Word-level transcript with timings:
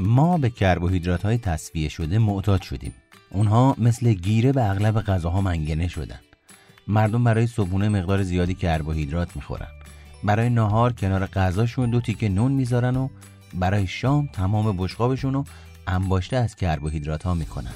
ما 0.00 0.38
به 0.38 0.50
کربوهیدرات 0.50 1.22
های 1.22 1.38
تصفیه 1.38 1.88
شده 1.88 2.18
معتاد 2.18 2.62
شدیم. 2.62 2.92
اونها 3.30 3.74
مثل 3.78 4.12
گیره 4.12 4.52
به 4.52 4.70
اغلب 4.70 5.00
غذاها 5.00 5.40
منگنه 5.40 5.88
شدن. 5.88 6.20
مردم 6.88 7.24
برای 7.24 7.46
صبحونه 7.46 7.88
مقدار 7.88 8.22
زیادی 8.22 8.54
کربوهیدرات 8.54 9.36
می‌خورن. 9.36 9.68
برای 10.24 10.50
ناهار 10.50 10.92
کنار 10.92 11.26
غذاشون 11.26 11.90
دو 11.90 12.00
تیکه 12.00 12.28
نون 12.28 12.52
می‌ذارن 12.52 12.96
و 12.96 13.08
برای 13.54 13.86
شام 13.86 14.28
تمام 14.32 14.76
بشقابشون 14.76 15.34
رو 15.34 15.44
انباشته 15.86 16.36
از 16.36 16.56
کربوهیدرات 16.56 17.22
ها 17.22 17.34
می‌کنن. 17.34 17.74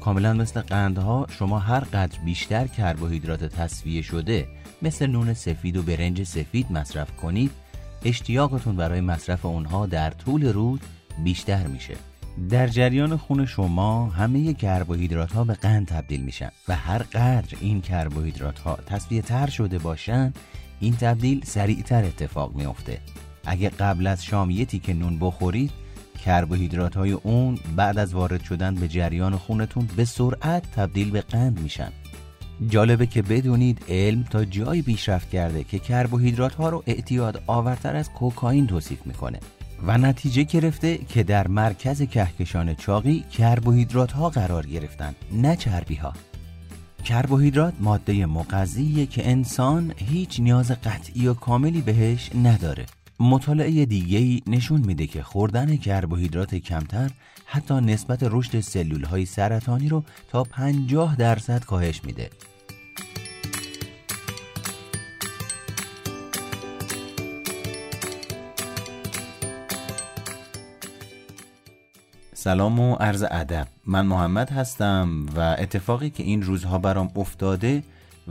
کاملا 0.00 0.32
مثل 0.32 0.60
قندها 0.60 1.26
شما 1.38 1.58
هر 1.58 1.80
قدر 1.80 2.18
بیشتر 2.24 2.66
کربوهیدرات 2.66 3.44
تصفیه 3.44 4.02
شده 4.02 4.48
مثل 4.82 5.06
نون 5.06 5.34
سفید 5.34 5.76
و 5.76 5.82
برنج 5.82 6.22
سفید 6.22 6.72
مصرف 6.72 7.16
کنید 7.16 7.50
اشتیاقتون 8.04 8.76
برای 8.76 9.00
مصرف 9.00 9.46
اونها 9.46 9.86
در 9.86 10.10
طول 10.10 10.52
روز 10.52 10.78
بیشتر 11.24 11.66
میشه. 11.66 11.94
در 12.50 12.66
جریان 12.66 13.16
خون 13.16 13.46
شما 13.46 14.06
همه 14.06 14.54
کربوهیدرات 14.54 15.32
ها 15.32 15.44
به 15.44 15.54
قند 15.54 15.86
تبدیل 15.86 16.20
میشن 16.20 16.50
و 16.68 16.76
هر 16.76 16.98
قدر 16.98 17.58
این 17.60 17.80
کربوهیدرات 17.80 18.58
ها 18.58 18.78
تصفیه 18.86 19.22
تر 19.22 19.50
شده 19.50 19.78
باشن 19.78 20.32
این 20.80 20.96
تبدیل 20.96 21.44
سریعتر 21.44 22.04
اتفاق 22.04 22.54
میافته. 22.54 22.98
اگه 23.44 23.68
قبل 23.68 24.06
از 24.06 24.24
شام 24.24 24.50
یه 24.50 24.64
تیکه 24.64 24.94
نون 24.94 25.18
بخورید 25.18 25.70
کربوهیدرات 26.24 26.96
های 26.96 27.12
اون 27.12 27.58
بعد 27.76 27.98
از 27.98 28.14
وارد 28.14 28.44
شدن 28.44 28.74
به 28.74 28.88
جریان 28.88 29.36
خونتون 29.36 29.88
به 29.96 30.04
سرعت 30.04 30.70
تبدیل 30.70 31.10
به 31.10 31.20
قند 31.20 31.60
میشن. 31.60 31.92
جالبه 32.68 33.06
که 33.06 33.22
بدونید 33.22 33.84
علم 33.88 34.22
تا 34.22 34.44
جایی 34.44 34.82
پیشرفت 34.82 35.30
کرده 35.30 35.64
که 35.64 35.78
کربوهیدرات 35.78 36.54
ها 36.54 36.68
رو 36.68 36.82
اعتیاد 36.86 37.42
آورتر 37.46 37.96
از 37.96 38.10
کوکائین 38.10 38.66
توصیف 38.66 39.06
می‌کنه. 39.06 39.40
و 39.86 39.98
نتیجه 39.98 40.42
گرفته 40.42 40.98
که 40.98 41.22
در 41.22 41.48
مرکز 41.48 42.02
کهکشان 42.02 42.74
چاقی 42.74 43.24
کربوهیدرات 43.32 44.12
ها 44.12 44.30
قرار 44.30 44.66
گرفتن 44.66 45.14
نه 45.32 45.56
چربی 45.56 45.94
ها 45.94 46.12
کربوهیدرات 47.04 47.74
ماده 47.80 48.26
مغذیه 48.26 49.06
که 49.06 49.30
انسان 49.30 49.94
هیچ 49.96 50.40
نیاز 50.40 50.70
قطعی 50.70 51.26
و 51.28 51.34
کاملی 51.34 51.80
بهش 51.80 52.30
نداره. 52.44 52.86
مطالعه 53.20 53.84
دیگه 53.86 54.42
نشون 54.46 54.80
میده 54.80 55.06
که 55.06 55.22
خوردن 55.22 55.76
کربوهیدرات 55.76 56.54
کمتر 56.54 57.10
حتی 57.46 57.74
نسبت 57.74 58.18
رشد 58.22 58.60
سلول 58.60 59.04
های 59.04 59.26
سرطانی 59.26 59.88
رو 59.88 60.04
تا 60.28 60.44
50 60.44 61.16
درصد 61.16 61.64
کاهش 61.64 62.04
میده. 62.04 62.30
سلام 72.42 72.80
و 72.80 72.94
عرض 72.94 73.24
ادب. 73.30 73.66
من 73.86 74.06
محمد 74.06 74.50
هستم 74.50 75.26
و 75.36 75.40
اتفاقی 75.58 76.10
که 76.10 76.22
این 76.22 76.42
روزها 76.42 76.78
برام 76.78 77.10
افتاده 77.16 77.82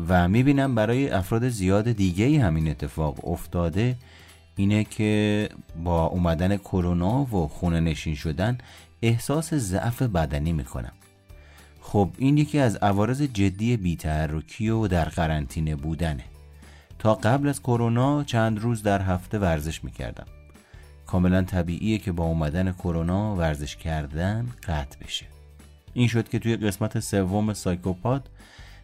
و 0.07 0.27
می‌بینم 0.27 0.75
برای 0.75 1.09
افراد 1.09 1.49
زیاد 1.49 1.91
دیگه 1.91 2.41
همین 2.41 2.67
اتفاق 2.67 3.27
افتاده 3.27 3.95
اینه 4.55 4.83
که 4.83 5.49
با 5.83 6.05
اومدن 6.05 6.57
کرونا 6.57 7.35
و 7.35 7.47
خونه 7.47 7.79
نشین 7.79 8.15
شدن 8.15 8.57
احساس 9.01 9.53
ضعف 9.53 10.01
بدنی 10.01 10.53
می‌کنم. 10.53 10.93
خب 11.81 12.09
این 12.17 12.37
یکی 12.37 12.59
از 12.59 12.75
عوارض 12.75 13.21
جدی 13.21 13.77
بیتحرکی 13.77 14.69
و 14.69 14.87
در 14.87 15.05
قرنطینه 15.05 15.75
بودنه. 15.75 16.23
تا 16.99 17.15
قبل 17.15 17.47
از 17.47 17.61
کرونا 17.61 18.23
چند 18.23 18.59
روز 18.59 18.83
در 18.83 19.01
هفته 19.01 19.39
ورزش 19.39 19.83
می‌کردم. 19.83 20.25
کاملا 21.11 21.41
طبیعیه 21.41 21.97
که 21.97 22.11
با 22.11 22.23
اومدن 22.23 22.71
کرونا 22.71 23.35
ورزش 23.35 23.75
کردن 23.75 24.47
قطع 24.63 25.05
بشه. 25.05 25.25
این 25.93 26.07
شد 26.07 26.29
که 26.29 26.39
توی 26.39 26.57
قسمت 26.57 26.99
سوم 26.99 27.53
سایکوپاد 27.53 28.29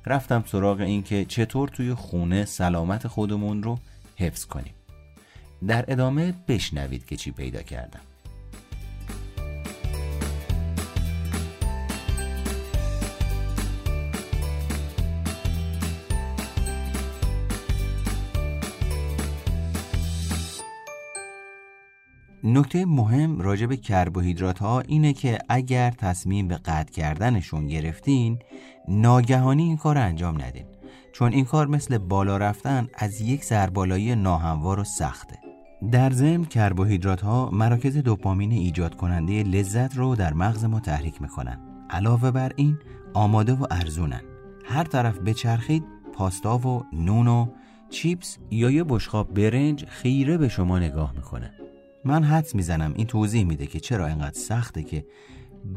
رفتم 0.05 0.43
سراغ 0.47 0.79
این 0.79 1.03
که 1.03 1.25
چطور 1.25 1.69
توی 1.69 1.93
خونه 1.93 2.45
سلامت 2.45 3.07
خودمون 3.07 3.63
رو 3.63 3.79
حفظ 4.15 4.45
کنیم. 4.45 4.73
در 5.67 5.85
ادامه 5.87 6.33
بشنوید 6.47 7.05
که 7.05 7.15
چی 7.15 7.31
پیدا 7.31 7.61
کردم. 7.61 8.01
نکته 22.43 22.85
مهم 22.85 23.41
راجع 23.41 23.65
به 23.65 23.77
کربوهیدرات 23.77 24.59
ها 24.59 24.79
اینه 24.79 25.13
که 25.13 25.39
اگر 25.49 25.91
تصمیم 25.91 26.47
به 26.47 26.55
قطع 26.55 26.91
کردنشون 26.91 27.67
گرفتین 27.67 28.39
ناگهانی 28.87 29.63
این 29.63 29.77
کار 29.77 29.97
انجام 29.97 30.41
ندین. 30.41 30.65
چون 31.13 31.33
این 31.33 31.45
کار 31.45 31.67
مثل 31.67 31.97
بالا 31.97 32.37
رفتن 32.37 32.87
از 32.97 33.21
یک 33.21 33.43
سربالایی 33.43 34.15
ناهموار 34.15 34.79
و 34.79 34.83
سخته. 34.83 35.35
در 35.91 36.09
ضمن 36.09 36.45
کربوهیدرات 36.45 37.21
ها 37.21 37.49
مراکز 37.53 37.97
دوپامین 37.97 38.51
ایجاد 38.51 38.95
کننده 38.95 39.43
لذت 39.43 39.97
رو 39.97 40.15
در 40.15 40.33
مغز 40.33 40.65
ما 40.65 40.79
تحریک 40.79 41.21
می‌کنن. 41.21 41.59
علاوه 41.89 42.31
بر 42.31 42.51
این 42.55 42.77
آماده 43.13 43.53
و 43.53 43.65
ارزونن. 43.71 44.21
هر 44.65 44.83
طرف 44.83 45.17
بچرخید 45.17 45.83
پاستا 46.13 46.57
و 46.57 46.83
نون 46.93 47.27
و 47.27 47.47
چیپس 47.89 48.37
یا 48.51 48.71
یه 48.71 48.83
بشقاب 48.83 49.33
برنج 49.33 49.85
خیره 49.85 50.37
به 50.37 50.49
شما 50.49 50.79
نگاه 50.79 51.13
می‌کنه. 51.15 51.56
من 52.07 52.23
حدس 52.23 52.55
می‌زنم. 52.55 52.93
این 52.95 53.07
توضیح 53.07 53.45
میده 53.45 53.67
که 53.67 53.79
چرا 53.79 54.07
اینقدر 54.07 54.39
سخته 54.39 54.83
که 54.83 55.05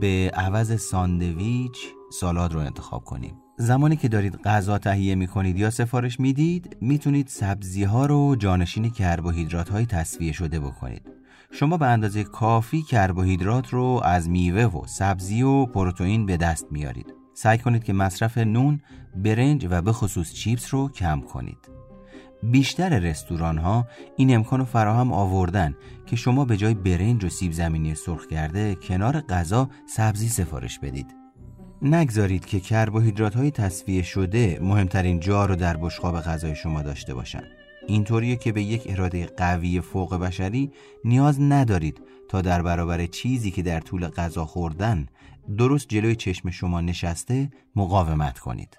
به 0.00 0.30
عوض 0.34 0.80
ساندویچ 0.80 1.78
سالاد 2.12 2.52
رو 2.52 2.60
انتخاب 2.60 3.04
کنیم. 3.04 3.34
زمانی 3.58 3.96
که 3.96 4.08
دارید 4.08 4.36
غذا 4.36 4.78
تهیه 4.78 5.14
می 5.14 5.26
کنید 5.26 5.58
یا 5.58 5.70
سفارش 5.70 6.20
می‌دید 6.20 6.76
می‌تونید 6.80 7.28
سبزی 7.28 7.84
ها 7.84 8.06
رو 8.06 8.36
جانشین 8.36 8.90
کربوهیدرات 8.90 9.68
های 9.68 9.86
تصفیه 9.86 10.32
شده 10.32 10.60
بکنید. 10.60 11.10
شما 11.52 11.76
به 11.76 11.86
اندازه 11.86 12.24
کافی 12.24 12.82
کربوهیدرات 12.82 13.68
رو 13.68 14.00
از 14.04 14.28
میوه 14.28 14.62
و 14.62 14.86
سبزی 14.86 15.42
و 15.42 15.66
پروتئین 15.66 16.26
به 16.26 16.36
دست 16.36 16.66
میارید. 16.70 17.14
سعی 17.34 17.58
کنید 17.58 17.84
که 17.84 17.92
مصرف 17.92 18.38
نون، 18.38 18.80
برنج 19.16 19.66
و 19.70 19.82
به 19.82 19.92
خصوص 19.92 20.32
چیپس 20.32 20.74
رو 20.74 20.88
کم 20.88 21.20
کنید. 21.20 21.79
بیشتر 22.42 22.98
رستوران 22.98 23.58
ها 23.58 23.86
این 24.16 24.34
امکان 24.34 24.64
فراهم 24.64 25.12
آوردن 25.12 25.74
که 26.06 26.16
شما 26.16 26.44
به 26.44 26.56
جای 26.56 26.74
برنج 26.74 27.24
و 27.24 27.28
سیب 27.28 27.52
زمینی 27.52 27.94
سرخ 27.94 28.26
کرده 28.26 28.74
کنار 28.74 29.20
غذا 29.20 29.68
سبزی 29.86 30.28
سفارش 30.28 30.78
بدید 30.78 31.20
نگذارید 31.82 32.46
که 32.46 32.60
کربوهیدرات 32.60 33.34
های 33.34 33.50
تصفیه 33.50 34.02
شده 34.02 34.58
مهمترین 34.62 35.20
جا 35.20 35.46
رو 35.46 35.56
در 35.56 35.76
بشقاب 35.76 36.20
غذای 36.20 36.56
شما 36.56 36.82
داشته 36.82 37.14
باشند. 37.14 37.48
اینطوریه 37.86 38.36
که 38.36 38.52
به 38.52 38.62
یک 38.62 38.82
اراده 38.86 39.26
قوی 39.26 39.80
فوق 39.80 40.14
بشری 40.14 40.72
نیاز 41.04 41.40
ندارید 41.40 42.00
تا 42.28 42.42
در 42.42 42.62
برابر 42.62 43.06
چیزی 43.06 43.50
که 43.50 43.62
در 43.62 43.80
طول 43.80 44.08
غذا 44.08 44.44
خوردن 44.44 45.06
درست 45.58 45.88
جلوی 45.88 46.16
چشم 46.16 46.50
شما 46.50 46.80
نشسته 46.80 47.50
مقاومت 47.76 48.38
کنید. 48.38 48.76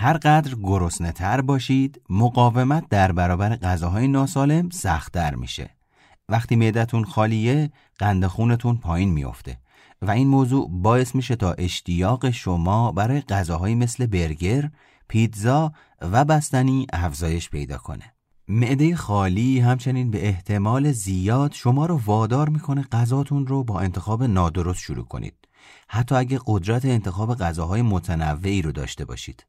هر 0.00 0.16
قدر 0.16 0.54
گرسنه 0.62 1.12
تر 1.12 1.40
باشید 1.40 2.02
مقاومت 2.10 2.88
در 2.88 3.12
برابر 3.12 3.56
غذاهای 3.56 4.08
ناسالم 4.08 4.70
سختتر 4.70 5.34
میشه 5.34 5.70
وقتی 6.28 6.56
معدتون 6.56 7.04
خالیه 7.04 7.70
قند 7.98 8.26
خونتون 8.26 8.76
پایین 8.76 9.10
میافته 9.10 9.58
و 10.02 10.10
این 10.10 10.28
موضوع 10.28 10.68
باعث 10.72 11.14
میشه 11.14 11.36
تا 11.36 11.52
اشتیاق 11.52 12.30
شما 12.30 12.92
برای 12.92 13.20
غذاهایی 13.20 13.74
مثل 13.74 14.06
برگر، 14.06 14.70
پیتزا 15.08 15.72
و 16.00 16.24
بستنی 16.24 16.86
افزایش 16.92 17.50
پیدا 17.50 17.78
کنه. 17.78 18.14
معده 18.48 18.96
خالی 18.96 19.60
همچنین 19.60 20.10
به 20.10 20.28
احتمال 20.28 20.92
زیاد 20.92 21.52
شما 21.52 21.86
رو 21.86 22.00
وادار 22.06 22.48
می‌کنه 22.48 22.82
غذاتون 22.92 23.46
رو 23.46 23.64
با 23.64 23.80
انتخاب 23.80 24.22
نادرست 24.22 24.80
شروع 24.80 25.04
کنید. 25.04 25.34
حتی 25.88 26.14
اگه 26.14 26.40
قدرت 26.46 26.84
انتخاب 26.84 27.34
غذاهای 27.34 27.82
متنوعی 27.82 28.62
رو 28.62 28.72
داشته 28.72 29.04
باشید. 29.04 29.44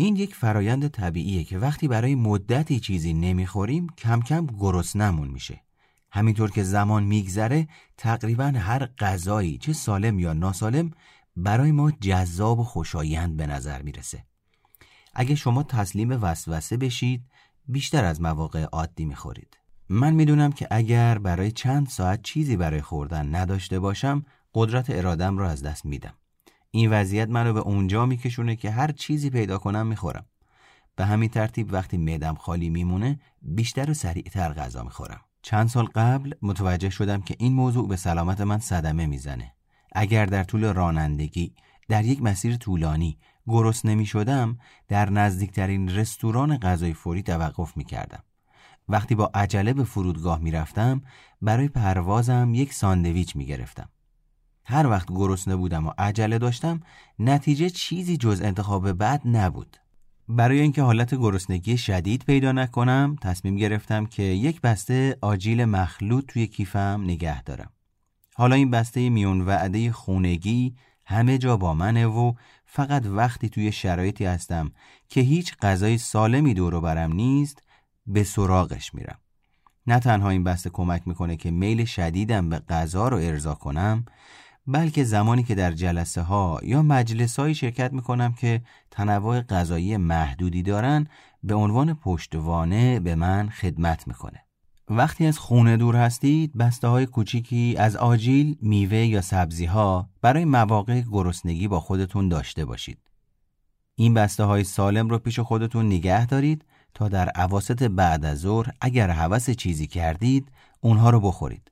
این 0.00 0.16
یک 0.16 0.34
فرایند 0.34 0.88
طبیعیه 0.88 1.44
که 1.44 1.58
وقتی 1.58 1.88
برای 1.88 2.14
مدتی 2.14 2.80
چیزی 2.80 3.12
نمی‌خوریم 3.12 3.86
کم 3.98 4.20
کم 4.20 4.46
گرسنمون 4.46 5.28
میشه. 5.28 5.60
همینطور 6.10 6.50
که 6.50 6.62
زمان 6.62 7.04
میگذره 7.04 7.68
تقریبا 7.96 8.44
هر 8.44 8.86
غذایی 8.86 9.58
چه 9.58 9.72
سالم 9.72 10.18
یا 10.18 10.32
ناسالم 10.32 10.90
برای 11.36 11.72
ما 11.72 11.90
جذاب 11.90 12.58
و 12.58 12.64
خوشایند 12.64 13.36
به 13.36 13.46
نظر 13.46 13.82
می‌رسه. 13.82 14.24
اگه 15.14 15.34
شما 15.34 15.62
تسلیم 15.62 16.10
وسوسه 16.22 16.76
بشید 16.76 17.24
بیشتر 17.68 18.04
از 18.04 18.20
مواقع 18.20 18.64
عادی 18.64 19.04
می‌خورید. 19.04 19.58
من 19.88 20.14
می‌دونم 20.14 20.52
که 20.52 20.68
اگر 20.70 21.18
برای 21.18 21.52
چند 21.52 21.88
ساعت 21.88 22.22
چیزی 22.22 22.56
برای 22.56 22.80
خوردن 22.80 23.34
نداشته 23.34 23.78
باشم 23.78 24.24
قدرت 24.54 24.90
ارادم 24.90 25.38
رو 25.38 25.44
از 25.44 25.62
دست 25.62 25.86
میدم. 25.86 26.14
این 26.78 26.90
وضعیت 26.90 27.28
منو 27.28 27.52
به 27.52 27.60
اونجا 27.60 28.06
میکشونه 28.06 28.56
که 28.56 28.70
هر 28.70 28.92
چیزی 28.92 29.30
پیدا 29.30 29.58
کنم 29.58 29.86
می‌خورم. 29.86 30.26
به 30.96 31.04
همین 31.06 31.28
ترتیب 31.28 31.72
وقتی 31.72 31.96
معدم 31.96 32.34
خالی 32.34 32.70
میمونه 32.70 33.20
بیشتر 33.42 33.90
و 33.90 33.94
سریعتر 33.94 34.52
غذا 34.52 34.82
می‌خورم. 34.82 35.20
چند 35.42 35.68
سال 35.68 35.84
قبل 35.84 36.32
متوجه 36.42 36.90
شدم 36.90 37.20
که 37.20 37.36
این 37.38 37.52
موضوع 37.52 37.88
به 37.88 37.96
سلامت 37.96 38.40
من 38.40 38.58
صدمه 38.58 39.06
می‌زنه. 39.06 39.52
اگر 39.92 40.26
در 40.26 40.44
طول 40.44 40.72
رانندگی 40.72 41.54
در 41.88 42.04
یک 42.04 42.22
مسیر 42.22 42.56
طولانی 42.56 43.18
گرسنه 43.46 43.94
نمی 43.94 44.06
شدم 44.06 44.58
در 44.88 45.10
نزدیکترین 45.10 45.88
رستوران 45.88 46.58
غذای 46.58 46.94
فوری 46.94 47.22
توقف 47.22 47.76
می 47.76 47.84
کردم. 47.84 48.22
وقتی 48.88 49.14
با 49.14 49.30
عجله 49.34 49.72
به 49.72 49.84
فرودگاه 49.84 50.38
می 50.38 50.50
رفتم 50.50 51.02
برای 51.42 51.68
پروازم 51.68 52.52
یک 52.54 52.74
ساندویچ 52.74 53.36
می 53.36 53.46
گرفتم. 53.46 53.88
هر 54.70 54.86
وقت 54.86 55.08
گرسنه 55.10 55.56
بودم 55.56 55.86
و 55.86 55.92
عجله 55.98 56.38
داشتم 56.38 56.80
نتیجه 57.18 57.70
چیزی 57.70 58.16
جز 58.16 58.42
انتخاب 58.42 58.92
بعد 58.92 59.22
نبود. 59.24 59.76
برای 60.28 60.60
اینکه 60.60 60.82
حالت 60.82 61.14
گرسنگی 61.14 61.78
شدید 61.78 62.24
پیدا 62.24 62.52
نکنم 62.52 63.16
تصمیم 63.22 63.56
گرفتم 63.56 64.06
که 64.06 64.22
یک 64.22 64.60
بسته 64.60 65.18
آجیل 65.20 65.64
مخلوط 65.64 66.26
توی 66.26 66.46
کیفم 66.46 67.00
نگه 67.04 67.42
دارم. 67.42 67.70
حالا 68.34 68.54
این 68.54 68.70
بسته 68.70 69.10
میون 69.10 69.40
وعده 69.40 69.92
خونگی 69.92 70.74
همه 71.06 71.38
جا 71.38 71.56
با 71.56 71.74
منه 71.74 72.06
و 72.06 72.32
فقط 72.64 73.06
وقتی 73.06 73.48
توی 73.48 73.72
شرایطی 73.72 74.24
هستم 74.24 74.72
که 75.08 75.20
هیچ 75.20 75.56
غذای 75.62 75.98
سالمی 75.98 76.54
دور 76.54 76.80
برم 76.80 77.12
نیست 77.12 77.62
به 78.06 78.24
سراغش 78.24 78.94
میرم. 78.94 79.18
نه 79.86 79.98
تنها 79.98 80.30
این 80.30 80.44
بسته 80.44 80.70
کمک 80.70 81.08
می‌کنه 81.08 81.36
که 81.36 81.50
میل 81.50 81.84
شدیدم 81.84 82.48
به 82.48 82.58
غذا 82.58 83.08
رو 83.08 83.16
ارضا 83.16 83.54
کنم 83.54 84.04
بلکه 84.70 85.04
زمانی 85.04 85.42
که 85.42 85.54
در 85.54 85.72
جلسه 85.72 86.22
ها 86.22 86.60
یا 86.62 86.82
مجلس 86.82 87.38
های 87.38 87.54
شرکت 87.54 87.92
می‌کنم 87.92 88.32
که 88.32 88.62
تنوع 88.90 89.40
غذایی 89.40 89.96
محدودی 89.96 90.62
دارن 90.62 91.06
به 91.42 91.54
عنوان 91.54 91.94
پشتوانه 91.94 93.00
به 93.00 93.14
من 93.14 93.48
خدمت 93.48 94.08
می‌کنه. 94.08 94.44
وقتی 94.90 95.26
از 95.26 95.38
خونه 95.38 95.76
دور 95.76 95.96
هستید 95.96 96.56
بسته 96.56 96.88
های 96.88 97.06
کوچیکی 97.06 97.74
از 97.78 97.96
آجیل، 97.96 98.56
میوه 98.60 98.98
یا 98.98 99.20
سبزی 99.20 99.64
ها 99.64 100.08
برای 100.22 100.44
مواقع 100.44 101.00
گرسنگی 101.00 101.68
با 101.68 101.80
خودتون 101.80 102.28
داشته 102.28 102.64
باشید. 102.64 102.98
این 103.94 104.14
بسته 104.14 104.44
های 104.44 104.64
سالم 104.64 105.08
رو 105.08 105.18
پیش 105.18 105.40
خودتون 105.40 105.86
نگه 105.86 106.26
دارید 106.26 106.64
تا 106.94 107.08
در 107.08 107.28
عواست 107.28 107.82
بعد 107.82 108.24
از 108.24 108.38
ظهر 108.38 108.70
اگر 108.80 109.10
حوس 109.10 109.50
چیزی 109.50 109.86
کردید 109.86 110.52
اونها 110.80 111.10
رو 111.10 111.20
بخورید. 111.20 111.70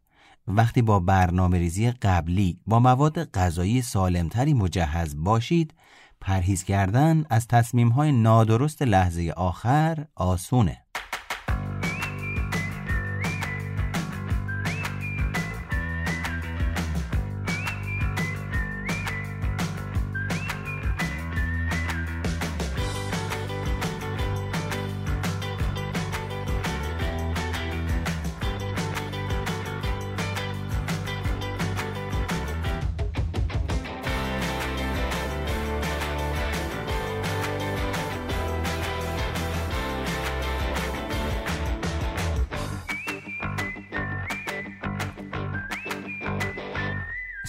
وقتی 0.48 0.82
با 0.82 1.00
برنامه 1.00 1.58
ریزی 1.58 1.90
قبلی 1.90 2.60
با 2.66 2.78
مواد 2.80 3.24
غذایی 3.24 3.82
سالمتری 3.82 4.54
مجهز 4.54 5.16
باشید 5.24 5.74
پرهیز 6.20 6.64
کردن 6.64 7.24
از 7.30 7.46
تصمیم 7.46 7.88
های 7.88 8.12
نادرست 8.12 8.82
لحظه 8.82 9.32
آخر 9.36 10.06
آسونه. 10.14 10.85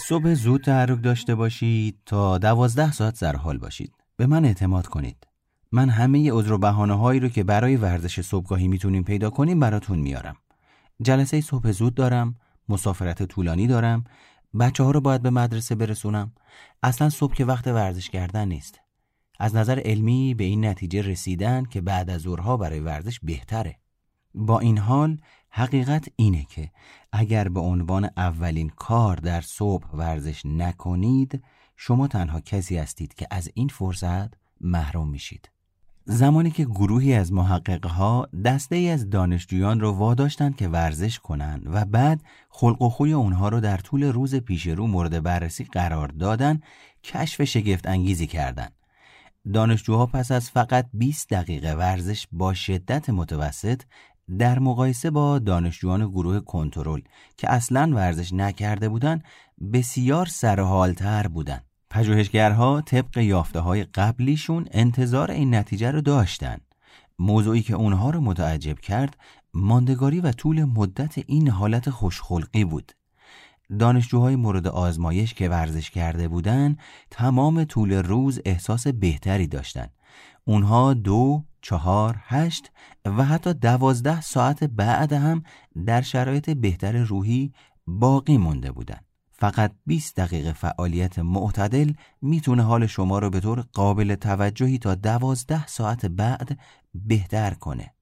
صبح 0.08 0.34
زود 0.34 0.64
تحرک 0.64 1.02
داشته 1.02 1.34
باشید 1.34 1.98
تا 2.06 2.38
دوازده 2.38 2.92
ساعت 2.92 3.16
سر 3.16 3.36
حال 3.36 3.58
باشید. 3.58 3.94
به 4.16 4.26
من 4.26 4.44
اعتماد 4.44 4.86
کنید. 4.86 5.26
من 5.72 5.88
همه 5.88 6.32
عذر 6.32 6.52
و 6.52 6.58
بهانه 6.58 6.98
هایی 6.98 7.20
رو 7.20 7.28
که 7.28 7.44
برای 7.44 7.76
ورزش 7.76 8.20
صبحگاهی 8.20 8.68
می‌تونیم 8.68 9.02
پیدا 9.02 9.30
کنیم 9.30 9.60
براتون 9.60 9.98
میارم. 9.98 10.36
جلسه 11.02 11.40
صبح 11.40 11.70
زود 11.70 11.94
دارم 11.94 12.36
مسافرت 12.68 13.22
طولانی 13.22 13.66
دارم 13.66 14.04
بچه 14.60 14.84
ها 14.84 14.90
رو 14.90 15.00
باید 15.00 15.22
به 15.22 15.30
مدرسه 15.30 15.74
برسونم. 15.74 16.32
اصلا 16.82 17.10
صبح 17.10 17.34
که 17.34 17.44
وقت 17.44 17.66
ورزش 17.66 18.10
کردن 18.10 18.48
نیست. 18.48 18.80
از 19.38 19.56
نظر 19.56 19.80
علمی 19.84 20.34
به 20.34 20.44
این 20.44 20.64
نتیجه 20.64 21.02
رسیدن 21.02 21.64
که 21.64 21.80
بعد 21.80 22.10
از 22.10 22.20
ظهرها 22.20 22.56
برای 22.56 22.80
ورزش 22.80 23.20
بهتره. 23.22 23.78
با 24.34 24.58
این 24.58 24.78
حال 24.78 25.18
حقیقت 25.50 26.08
اینه 26.16 26.44
که 26.44 26.70
اگر 27.12 27.48
به 27.48 27.60
عنوان 27.60 28.10
اولین 28.16 28.68
کار 28.68 29.16
در 29.16 29.40
صبح 29.40 29.86
ورزش 29.92 30.46
نکنید 30.46 31.42
شما 31.76 32.08
تنها 32.08 32.40
کسی 32.40 32.78
هستید 32.78 33.14
که 33.14 33.26
از 33.30 33.50
این 33.54 33.68
فرصت 33.68 34.34
محروم 34.60 35.08
میشید 35.08 35.50
زمانی 36.04 36.50
که 36.50 36.64
گروهی 36.64 37.14
از 37.14 37.32
محققها 37.32 38.28
دسته 38.44 38.76
ای 38.76 38.88
از 38.88 39.10
دانشجویان 39.10 39.80
رو 39.80 39.92
واداشتند 39.92 40.56
که 40.56 40.68
ورزش 40.68 41.18
کنند 41.18 41.62
و 41.66 41.84
بعد 41.84 42.22
خلق 42.50 42.82
و 42.82 42.88
خوی 42.88 43.12
اونها 43.12 43.48
رو 43.48 43.60
در 43.60 43.76
طول 43.76 44.04
روز 44.04 44.34
پیش 44.34 44.66
رو 44.66 44.86
مورد 44.86 45.22
بررسی 45.22 45.64
قرار 45.64 46.08
دادن 46.08 46.60
کشف 47.04 47.44
شگفت 47.44 47.86
انگیزی 47.86 48.26
کردند. 48.26 48.72
دانشجوها 49.52 50.06
پس 50.06 50.32
از 50.32 50.50
فقط 50.50 50.86
20 50.92 51.30
دقیقه 51.30 51.74
ورزش 51.74 52.26
با 52.32 52.54
شدت 52.54 53.10
متوسط 53.10 53.82
در 54.38 54.58
مقایسه 54.58 55.10
با 55.10 55.38
دانشجویان 55.38 56.08
گروه 56.08 56.40
کنترل 56.40 57.00
که 57.36 57.52
اصلا 57.52 57.90
ورزش 57.94 58.32
نکرده 58.32 58.88
بودند 58.88 59.24
بسیار 59.72 60.26
سرحالتر 60.26 61.28
بودند. 61.28 61.64
پژوهشگرها 61.90 62.80
طبق 62.80 63.18
یافته 63.18 63.60
های 63.60 63.84
قبلیشون 63.84 64.66
انتظار 64.70 65.30
این 65.30 65.54
نتیجه 65.54 65.90
رو 65.90 66.00
داشتن. 66.00 66.58
موضوعی 67.18 67.62
که 67.62 67.74
اونها 67.74 68.10
رو 68.10 68.20
متعجب 68.20 68.78
کرد 68.78 69.16
ماندگاری 69.54 70.20
و 70.20 70.32
طول 70.32 70.64
مدت 70.64 71.18
این 71.26 71.48
حالت 71.48 71.90
خوشخلقی 71.90 72.64
بود. 72.64 72.92
دانشجوهای 73.78 74.36
مورد 74.36 74.66
آزمایش 74.66 75.34
که 75.34 75.48
ورزش 75.48 75.90
کرده 75.90 76.28
بودند 76.28 76.78
تمام 77.10 77.64
طول 77.64 77.92
روز 77.92 78.40
احساس 78.44 78.86
بهتری 78.86 79.46
داشتند. 79.46 79.90
اونها 80.48 80.94
دو، 80.94 81.44
چهار، 81.62 82.16
هشت 82.22 82.70
و 83.04 83.24
حتی 83.24 83.54
دوازده 83.54 84.20
ساعت 84.20 84.64
بعد 84.64 85.12
هم 85.12 85.42
در 85.86 86.00
شرایط 86.00 86.50
بهتر 86.50 86.96
روحی 86.96 87.52
باقی 87.86 88.38
مونده 88.38 88.72
بودند. 88.72 89.04
فقط 89.32 89.72
20 89.86 90.16
دقیقه 90.16 90.52
فعالیت 90.52 91.18
معتدل 91.18 91.92
می‌تونه 92.22 92.62
حال 92.62 92.86
شما 92.86 93.18
رو 93.18 93.30
به 93.30 93.40
طور 93.40 93.64
قابل 93.72 94.14
توجهی 94.14 94.78
تا 94.78 94.94
دوازده 94.94 95.66
ساعت 95.66 96.06
بعد 96.06 96.58
بهتر 96.94 97.54
کنه. 97.54 97.94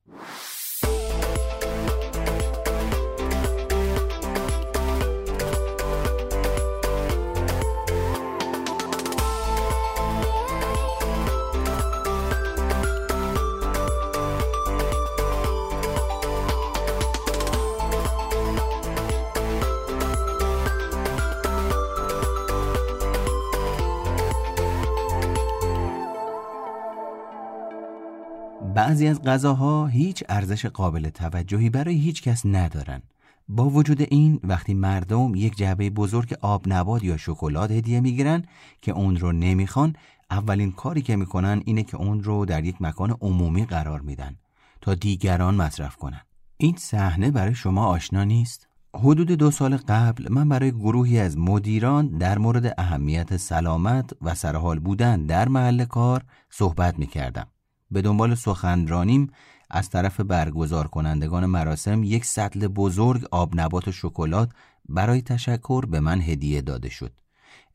بعضی 28.77 29.09
از 29.09 29.23
غذاها 29.23 29.87
هیچ 29.87 30.25
ارزش 30.29 30.67
قابل 30.67 31.09
توجهی 31.09 31.71
برای 31.71 31.95
هیچ 31.95 32.23
کس 32.23 32.47
ندارن. 32.47 33.03
با 33.49 33.71
وجود 33.71 34.01
این 34.01 34.41
وقتی 34.45 34.75
مردم 34.75 35.35
یک 35.35 35.57
جعبه 35.57 35.91
بزرگ 35.91 36.35
آب 36.41 36.63
نبات 36.67 37.05
یا 37.05 37.17
شکلات 37.17 37.71
هدیه 37.71 38.01
می‌گیرن 38.01 38.45
که 38.83 38.93
اون 38.93 39.17
رو 39.17 39.33
نمی‌خوان 39.33 39.97
اولین 40.31 40.73
کاری 40.73 41.03
که 41.03 41.17
می‌کنن 41.17 41.63
اینه 41.65 41.83
که 41.83 41.97
اون 41.97 42.23
رو 42.23 42.45
در 42.45 42.65
یک 42.65 42.83
مکان 42.83 43.17
عمومی 43.21 43.65
قرار 43.65 44.01
میدن 44.01 44.37
تا 44.81 44.95
دیگران 44.95 45.55
مصرف 45.55 45.97
کنن. 45.97 46.21
این 46.57 46.75
صحنه 46.79 47.31
برای 47.31 47.55
شما 47.55 47.87
آشنا 47.87 48.25
نیست؟ 48.25 48.69
حدود 48.95 49.31
دو 49.31 49.51
سال 49.51 49.77
قبل 49.77 50.33
من 50.33 50.49
برای 50.49 50.73
گروهی 50.73 51.19
از 51.19 51.39
مدیران 51.39 52.19
در 52.19 52.39
مورد 52.39 52.75
اهمیت 52.79 53.37
سلامت 53.37 54.11
و 54.23 54.35
سرحال 54.35 54.79
بودن 54.79 55.27
در 55.27 55.49
محل 55.49 55.85
کار 55.85 56.25
صحبت 56.51 56.99
می 56.99 57.07
کردم. 57.07 57.47
به 57.91 58.03
دنبال 58.03 58.35
سخنرانیم 58.35 59.31
از 59.71 59.91
طرف 59.91 60.21
برگزار 60.21 60.89
کنندگان 60.89 61.47
مراسم 61.47 62.05
یک 62.05 62.25
سطل 62.25 62.67
بزرگ 62.67 63.25
آب 63.31 63.61
نبات 63.61 63.89
و 63.89 63.93
شکلات 63.93 64.51
برای 64.89 65.23
تشکر 65.23 65.87
به 65.87 66.01
من 66.01 66.21
هدیه 66.21 66.63
داده 66.63 66.89
شد. 66.89 67.13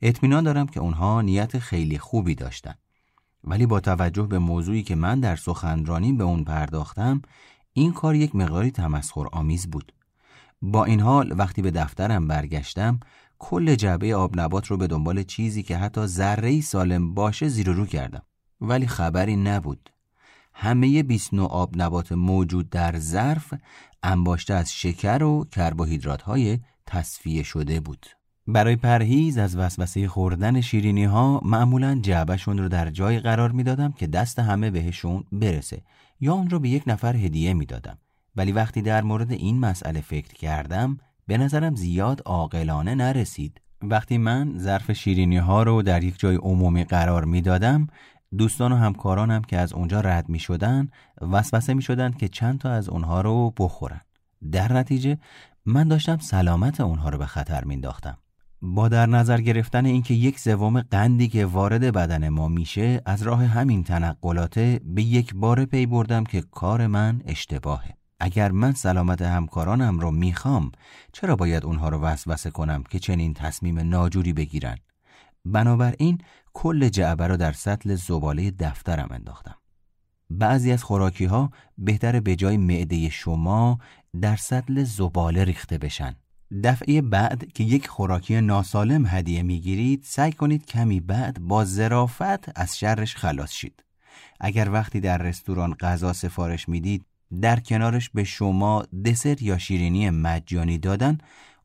اطمینان 0.02 0.44
دارم 0.44 0.66
که 0.66 0.80
اونها 0.80 1.20
نیت 1.20 1.58
خیلی 1.58 1.98
خوبی 1.98 2.34
داشتن. 2.34 2.74
ولی 3.44 3.66
با 3.66 3.80
توجه 3.80 4.22
به 4.22 4.38
موضوعی 4.38 4.82
که 4.82 4.94
من 4.94 5.20
در 5.20 5.36
سخنرانی 5.36 6.12
به 6.12 6.24
اون 6.24 6.44
پرداختم 6.44 7.22
این 7.72 7.92
کار 7.92 8.14
یک 8.14 8.36
مقداری 8.36 8.70
تمسخر 8.70 9.26
آمیز 9.32 9.70
بود. 9.70 9.92
با 10.62 10.84
این 10.84 11.00
حال 11.00 11.34
وقتی 11.38 11.62
به 11.62 11.70
دفترم 11.70 12.28
برگشتم 12.28 13.00
کل 13.38 13.74
جعبه 13.74 14.14
آب 14.14 14.40
نبات 14.40 14.66
رو 14.66 14.76
به 14.76 14.86
دنبال 14.86 15.22
چیزی 15.22 15.62
که 15.62 15.76
حتی 15.76 16.06
ذره 16.06 16.60
سالم 16.60 17.14
باشه 17.14 17.48
زیر 17.48 17.70
رو 17.70 17.86
کردم 17.86 18.22
ولی 18.60 18.86
خبری 18.86 19.36
نبود 19.36 19.90
همه 20.54 21.02
29 21.02 21.42
آب 21.42 21.70
نبات 21.76 22.12
موجود 22.12 22.70
در 22.70 22.98
ظرف 22.98 23.54
انباشته 24.02 24.54
از 24.54 24.72
شکر 24.72 25.22
و 25.22 25.44
کربوهیدرات 25.44 26.22
های 26.22 26.58
تصفیه 26.86 27.42
شده 27.42 27.80
بود. 27.80 28.06
برای 28.46 28.76
پرهیز 28.76 29.38
از 29.38 29.56
وسوسه 29.56 30.08
خوردن 30.08 30.60
شیرینی 30.60 31.04
ها 31.04 31.40
معمولا 31.44 32.00
جعبشون 32.02 32.58
رو 32.58 32.68
در 32.68 32.90
جای 32.90 33.20
قرار 33.20 33.52
می‌دادم 33.52 33.92
که 33.92 34.06
دست 34.06 34.38
همه 34.38 34.70
بهشون 34.70 35.24
برسه 35.32 35.82
یا 36.20 36.32
اون 36.32 36.50
رو 36.50 36.58
به 36.58 36.68
یک 36.68 36.82
نفر 36.86 37.16
هدیه 37.16 37.54
می‌دادم. 37.54 37.98
ولی 38.36 38.52
وقتی 38.52 38.82
در 38.82 39.02
مورد 39.02 39.32
این 39.32 39.58
مسئله 39.58 40.00
فکر 40.00 40.34
کردم 40.34 40.98
به 41.26 41.38
نظرم 41.38 41.74
زیاد 41.74 42.22
عاقلانه 42.24 42.94
نرسید. 42.94 43.60
وقتی 43.82 44.18
من 44.18 44.58
ظرف 44.58 44.92
شیرینی 44.92 45.36
ها 45.36 45.62
رو 45.62 45.82
در 45.82 46.04
یک 46.04 46.18
جای 46.18 46.36
عمومی 46.36 46.84
قرار 46.84 47.24
می 47.24 47.40
دادم 47.40 47.86
دوستان 48.38 48.72
و 48.72 48.76
همکارانم 48.76 49.42
که 49.42 49.58
از 49.58 49.72
اونجا 49.72 50.00
رد 50.00 50.28
می 50.28 50.38
شدن 50.38 50.88
وسوسه 51.20 51.74
می 51.74 51.82
شدن 51.82 52.12
که 52.12 52.28
چند 52.28 52.58
تا 52.58 52.70
از 52.70 52.88
اونها 52.88 53.20
رو 53.20 53.54
بخورن. 53.58 54.00
در 54.52 54.72
نتیجه 54.72 55.18
من 55.66 55.88
داشتم 55.88 56.18
سلامت 56.18 56.80
اونها 56.80 57.08
رو 57.08 57.18
به 57.18 57.26
خطر 57.26 57.64
مینداختم 57.64 58.18
با 58.62 58.88
در 58.88 59.06
نظر 59.06 59.40
گرفتن 59.40 59.86
اینکه 59.86 60.14
یک 60.14 60.38
سوم 60.38 60.80
قندی 60.80 61.28
که 61.28 61.46
وارد 61.46 61.80
بدن 61.80 62.28
ما 62.28 62.48
میشه 62.48 63.02
از 63.06 63.22
راه 63.22 63.44
همین 63.44 63.84
تنقلاته 63.84 64.80
به 64.84 65.02
یک 65.02 65.34
بار 65.34 65.64
پی 65.64 65.86
بردم 65.86 66.24
که 66.24 66.40
کار 66.40 66.86
من 66.86 67.22
اشتباهه. 67.26 67.94
اگر 68.20 68.52
من 68.52 68.72
سلامت 68.72 69.22
همکارانم 69.22 69.98
رو 69.98 70.10
می‌خوام 70.10 70.72
چرا 71.12 71.36
باید 71.36 71.64
اونها 71.64 71.88
رو 71.88 71.98
وسوسه 71.98 72.50
کنم 72.50 72.84
که 72.90 72.98
چنین 72.98 73.34
تصمیم 73.34 73.78
ناجوری 73.78 74.32
بگیرن؟ 74.32 74.76
بنابراین 75.44 76.18
کل 76.54 76.88
جعبه 76.88 77.26
رو 77.26 77.36
در 77.36 77.52
سطل 77.52 77.94
زباله 77.94 78.50
دفترم 78.50 79.08
انداختم. 79.10 79.56
بعضی 80.30 80.72
از 80.72 80.82
خوراکی 80.84 81.24
ها 81.24 81.50
بهتر 81.78 82.20
به 82.20 82.36
جای 82.36 82.56
معده 82.56 83.08
شما 83.08 83.78
در 84.20 84.36
سطل 84.36 84.84
زباله 84.84 85.44
ریخته 85.44 85.78
بشن. 85.78 86.16
دفعه 86.64 87.02
بعد 87.02 87.52
که 87.52 87.64
یک 87.64 87.86
خوراکی 87.86 88.40
ناسالم 88.40 89.06
هدیه 89.06 89.42
می‌گیرید 89.42 90.02
سعی 90.04 90.32
کنید 90.32 90.66
کمی 90.66 91.00
بعد 91.00 91.40
با 91.40 91.64
ظرافت 91.64 92.58
از 92.58 92.78
شرش 92.78 93.16
خلاص 93.16 93.52
شید. 93.52 93.84
اگر 94.40 94.70
وقتی 94.70 95.00
در 95.00 95.18
رستوران 95.18 95.74
غذا 95.74 96.12
سفارش 96.12 96.68
می‌دید 96.68 97.04
در 97.40 97.60
کنارش 97.60 98.10
به 98.10 98.24
شما 98.24 98.82
دسر 99.04 99.42
یا 99.42 99.58
شیرینی 99.58 100.10
مجانی 100.10 100.78
دادن 100.78 101.18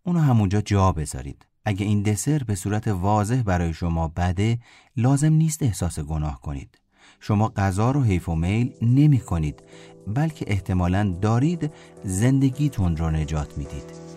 اونو 0.04 0.20
همونجا 0.20 0.62
جا 0.62 0.92
بذارید. 0.92 1.46
اگه 1.68 1.86
این 1.86 2.02
دسر 2.02 2.42
به 2.48 2.56
صورت 2.56 2.88
واضح 2.88 3.42
برای 3.42 3.74
شما 3.74 4.08
بده 4.08 4.60
لازم 4.98 5.34
نیست 5.34 5.64
احساس 5.64 6.00
گناه 6.00 6.42
کنید. 6.42 6.80
شما 7.20 7.48
غذا 7.48 7.92
رو 7.92 8.04
حیف 8.04 8.30
و 8.30 8.36
میل 8.36 8.74
نمی 8.82 9.20
کنید 9.20 9.64
بلکه 10.08 10.46
احتمالا 10.48 11.16
دارید 11.22 11.72
زندگیتون 12.04 12.98
رو 12.98 13.12
نجات 13.12 13.58
می‌دید. 13.58 14.17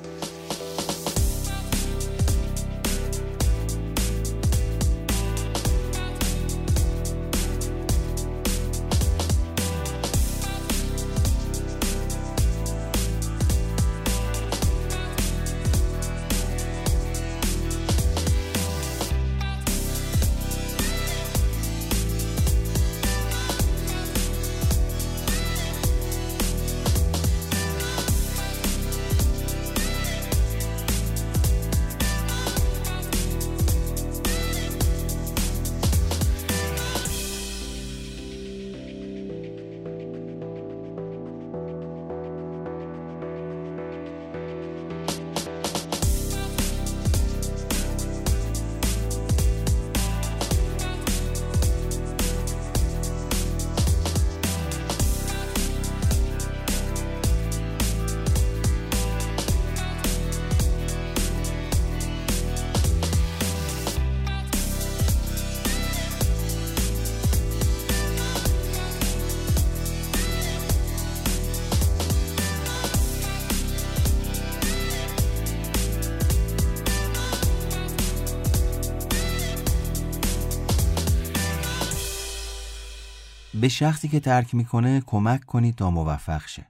به 83.61 83.69
شخصی 83.69 84.09
که 84.09 84.21
ترک 84.21 84.55
می‌کنه 84.55 85.02
کمک 85.07 85.45
کنید 85.45 85.75
تا 85.75 85.90
موفق 85.90 86.47
شه. 86.47 86.67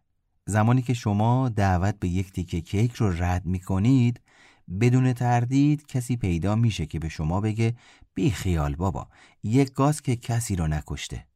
زمانی 0.47 0.83
که 0.83 0.95
شما 0.95 1.49
دعوت 1.49 1.99
به 1.99 2.09
یک 2.09 2.33
تیکه 2.33 2.61
کیک 2.61 2.93
رو 2.93 3.23
رد 3.23 3.47
می‌کنید 3.47 4.21
بدون 4.81 5.13
تردید 5.13 5.87
کسی 5.87 6.17
پیدا 6.17 6.57
میشه 6.57 6.87
که 6.87 6.99
به 6.99 7.09
شما 7.09 7.41
بگه 7.41 7.75
بی 8.15 8.31
خیال 8.31 8.77
بابا 8.77 9.09
یک 9.43 9.73
گاز 9.73 10.03
که 10.03 10.17
کسی 10.17 10.57
رو 10.57 10.67
نکشته. 10.67 11.27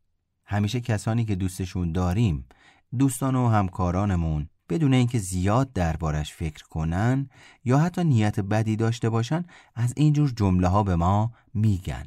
همیشه 0.44 0.80
کسانی 0.80 1.24
که 1.24 1.34
دوستشون 1.34 1.92
داریم 1.92 2.44
دوستان 2.98 3.34
و 3.34 3.48
همکارانمون 3.48 4.48
بدون 4.68 4.94
اینکه 4.94 5.18
زیاد 5.18 5.72
دربارش 5.72 6.32
فکر 6.32 6.64
کنن 6.64 7.28
یا 7.64 7.78
حتی 7.78 8.04
نیت 8.04 8.40
بدی 8.40 8.76
داشته 8.76 9.08
باشن 9.10 9.44
از 9.74 9.92
اینجور 9.96 10.32
جمله 10.36 10.68
ها 10.68 10.82
به 10.82 10.96
ما 10.96 11.32
میگن. 11.54 12.04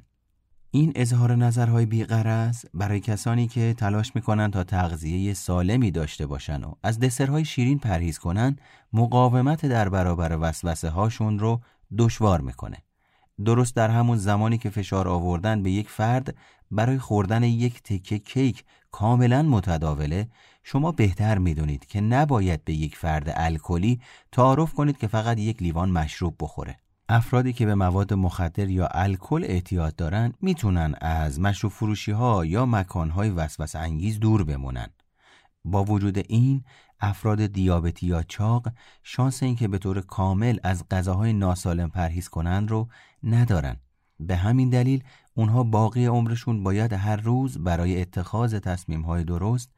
این 0.72 0.92
اظهار 0.96 1.36
نظرهای 1.36 1.86
بیغرض 1.86 2.66
برای 2.74 3.00
کسانی 3.00 3.48
که 3.48 3.76
تلاش 3.78 4.16
می‌کنن 4.16 4.52
تا 4.52 4.64
تغذیه 4.64 5.34
سالمی 5.34 5.92
داشته 5.92 6.26
باشن 6.26 6.64
و 6.64 6.74
از 6.84 7.00
دسرهای 7.00 7.46
شیرین 7.46 7.80
پرهیز 7.80 8.20
کنن 8.20 8.56
مقاومت 8.94 9.66
در 9.66 9.90
برابر 9.90 10.38
وسوسه 10.42 10.90
هاشون 10.90 11.40
رو 11.40 11.62
دشوار 11.98 12.42
می‌کنه. 12.42 12.78
درست 13.46 13.76
در 13.76 13.90
همون 13.90 14.18
زمانی 14.18 14.58
که 14.58 14.70
فشار 14.70 15.08
آوردن 15.08 15.64
به 15.64 15.72
یک 15.72 15.90
فرد 15.90 16.36
برای 16.72 16.98
خوردن 16.98 17.44
یک 17.44 17.84
تکه 17.84 18.20
کیک 18.20 18.64
کاملا 18.92 19.42
متداوله 19.42 20.28
شما 20.64 20.92
بهتر 20.92 21.38
می‌دونید 21.38 21.86
که 21.86 22.02
نباید 22.02 22.66
به 22.66 22.74
یک 22.74 22.96
فرد 22.96 23.34
الکلی 23.36 24.02
تعارف 24.32 24.74
کنید 24.74 24.98
که 24.98 25.08
فقط 25.08 25.40
یک 25.40 25.62
لیوان 25.62 25.90
مشروب 25.90 26.36
بخوره. 26.40 26.80
افرادی 27.10 27.54
که 27.54 27.66
به 27.66 27.76
مواد 27.76 28.14
مخدر 28.14 28.70
یا 28.70 28.88
الکل 28.92 29.44
اعتیاد 29.44 29.96
دارند 29.96 30.34
می‌تونن 30.42 30.96
از 31.02 31.40
مشروب 31.40 31.72
فروشی 31.74 32.12
ها 32.12 32.46
یا 32.46 32.66
مکان 32.66 33.10
های 33.10 33.30
وسوسه 33.30 33.80
انگیز 33.80 34.20
دور 34.20 34.44
بمونن. 34.44 34.88
با 35.66 35.84
وجود 35.84 36.18
این 36.18 36.64
افراد 37.00 37.46
دیابتی 37.46 38.08
یا 38.08 38.24
چاق 38.24 38.68
شانس 39.04 39.44
اینکه 39.44 39.68
به 39.68 39.78
طور 39.78 40.02
کامل 40.02 40.58
از 40.64 40.90
غذاهای 40.92 41.34
ناسالم 41.34 41.90
پرهیز 41.90 42.30
کنند 42.30 42.72
رو 42.72 42.88
ندارن. 43.24 43.78
به 44.20 44.36
همین 44.36 44.70
دلیل 44.70 45.04
اونها 45.34 45.64
باقی 45.64 46.06
عمرشون 46.06 46.64
باید 46.64 46.94
هر 46.94 47.16
روز 47.16 47.58
برای 47.58 48.02
اتخاذ 48.02 48.56
تصمیمهای 48.56 49.24
درست 49.24 49.72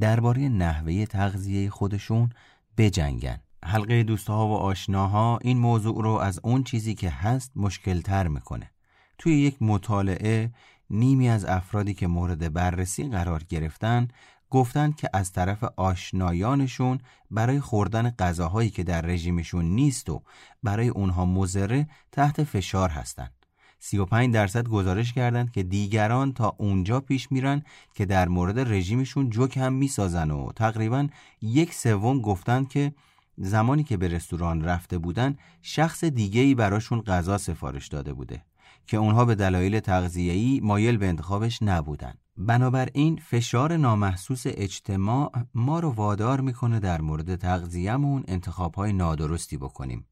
درباره 0.00 0.48
نحوه 0.48 1.06
تغذیه 1.06 1.70
خودشون 1.70 2.30
بجنگن. 2.76 3.40
حلقه 3.64 4.02
دوستها 4.02 4.48
و 4.48 4.52
آشناها 4.52 5.38
این 5.42 5.58
موضوع 5.58 6.02
رو 6.02 6.10
از 6.10 6.40
اون 6.42 6.64
چیزی 6.64 6.94
که 6.94 7.10
هست 7.10 7.52
مشکل 7.56 8.00
تر 8.00 8.28
می‌کنه 8.28 8.70
توی 9.18 9.38
یک 9.40 9.56
مطالعه 9.60 10.50
نیمی 10.90 11.28
از 11.28 11.44
افرادی 11.44 11.94
که 11.94 12.06
مورد 12.06 12.52
بررسی 12.52 13.08
قرار 13.08 13.42
گرفتن 13.48 14.08
گفتند 14.50 14.96
که 14.96 15.10
از 15.12 15.32
طرف 15.32 15.64
آشنایانشون 15.76 16.98
برای 17.30 17.60
خوردن 17.60 18.10
غذاهایی 18.10 18.70
که 18.70 18.82
در 18.82 19.00
رژیمشون 19.00 19.64
نیست 19.64 20.10
و 20.10 20.22
برای 20.62 20.88
اونها 20.88 21.24
مزره 21.24 21.88
تحت 22.12 22.44
فشار 22.44 22.88
هستند. 22.88 23.32
35 23.78 24.34
درصد 24.34 24.68
گزارش 24.68 25.12
کردند 25.12 25.52
که 25.52 25.62
دیگران 25.62 26.32
تا 26.32 26.56
اونجا 26.58 27.00
پیش 27.00 27.32
میرن 27.32 27.62
که 27.94 28.06
در 28.06 28.28
مورد 28.28 28.58
رژیمشون 28.72 29.30
جوک 29.30 29.56
هم 29.56 29.72
می‌سازن 29.72 30.30
و 30.30 30.52
تقریبا 30.52 31.08
یک 31.42 31.74
سوم 31.74 32.20
گفتند 32.20 32.68
که 32.68 32.92
زمانی 33.42 33.84
که 33.84 33.96
به 33.96 34.08
رستوران 34.08 34.64
رفته 34.64 34.98
بودن 34.98 35.36
شخص 35.62 36.04
دیگه‌ای 36.04 36.54
براشون 36.54 37.00
غذا 37.00 37.38
سفارش 37.38 37.88
داده 37.88 38.12
بوده 38.12 38.42
که 38.86 38.96
اونها 38.96 39.24
به 39.24 39.34
دلایل 39.34 39.80
تغذیه‌ای 39.80 40.60
مایل 40.62 40.96
به 40.96 41.08
انتخابش 41.08 41.62
نبودن. 41.62 42.14
بنابراین 42.36 43.16
فشار 43.16 43.76
نامحسوس 43.76 44.42
اجتماع 44.46 45.32
ما 45.54 45.80
رو 45.80 45.90
وادار 45.90 46.40
می‌کنه 46.40 46.80
در 46.80 47.00
مورد 47.00 47.36
تغذیه‌مون 47.36 48.24
انتخابهای 48.28 48.92
نادرستی 48.92 49.56
بکنیم. 49.56 50.06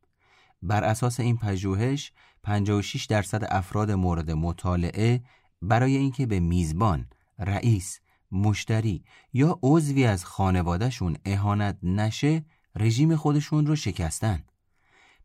بر 0.62 0.84
اساس 0.84 1.20
این 1.20 1.36
پژوهش 1.36 2.12
56 2.42 3.04
درصد 3.04 3.46
افراد 3.50 3.90
مورد 3.90 4.30
مطالعه 4.30 5.22
برای 5.62 5.96
اینکه 5.96 6.26
به 6.26 6.40
میزبان، 6.40 7.06
رئیس، 7.38 8.00
مشتری 8.32 9.04
یا 9.32 9.58
عضوی 9.62 10.04
از 10.04 10.24
خانوادهشون 10.24 11.16
اهانت 11.24 11.78
نشه 11.82 12.44
رژیم 12.78 13.16
خودشون 13.16 13.66
رو 13.66 13.76
شکستن 13.76 14.44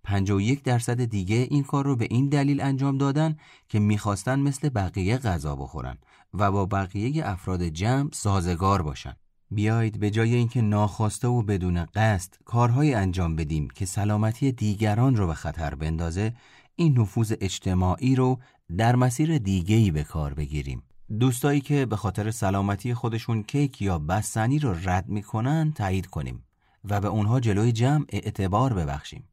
51 0.04 0.64
درصد 0.64 1.06
دیگه 1.06 1.36
این 1.36 1.64
کار 1.64 1.86
رو 1.86 1.96
به 1.96 2.08
این 2.10 2.30
دلیل 2.30 2.62
انجام 2.62 2.98
دادن 2.98 3.38
که 3.70 3.80
می‌خواستن 3.80 4.40
مثل 4.40 4.70
بقیه 4.70 5.18
غذا 5.18 5.56
بخورن 5.56 5.98
و 6.34 6.52
با 6.52 6.66
بقیه 6.66 7.30
افراد 7.30 7.64
جمع 7.64 8.10
سازگار 8.14 8.82
باشن. 8.82 9.16
بیایید 9.52 10.00
به 10.00 10.10
جای 10.10 10.36
اینکه 10.36 10.62
ناخواسته 10.62 11.28
و 11.28 11.42
بدون 11.42 11.86
قصد 11.86 12.34
کارهایی 12.46 12.94
انجام 12.94 13.36
بدیم 13.36 13.68
که 13.70 13.86
سلامتی 13.86 14.52
دیگران 14.52 15.16
رو 15.16 15.28
به 15.28 15.34
خطر 15.34 15.76
بندازه 15.76 16.34
این 16.76 17.00
نفوذ 17.00 17.34
اجتماعی 17.42 18.16
رو 18.16 18.40
در 18.78 18.96
مسیر 18.96 19.38
دیگه‌ای 19.38 19.92
به 19.92 20.04
کار 20.04 20.34
بگیریم. 20.34 20.84
دوستایی 21.20 21.62
که 21.62 21.86
به 21.86 21.96
خاطر 21.96 22.32
سلامتی 22.32 22.94
خودشون 22.94 23.44
کیک 23.44 23.82
یا 23.82 24.00
بستنی 24.00 24.60
رو 24.60 24.76
رد 24.84 25.10
می‌کنن 25.10 25.72
تایید 25.76 26.06
کنیم 26.06 26.44
و 26.86 27.02
به 27.02 27.08
اونها 27.08 27.40
جلوی 27.40 27.72
جمع 27.72 28.06
اعتبار 28.10 28.74
ببخشیم. 28.74 29.24